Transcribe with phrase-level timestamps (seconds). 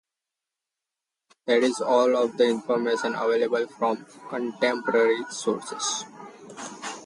[1.45, 6.05] That is all of the information available from contemporary sources.